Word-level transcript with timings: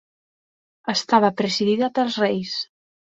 Estava 0.93 1.29
presidida 1.41 1.91
pels 1.99 2.17
reis. 2.23 2.55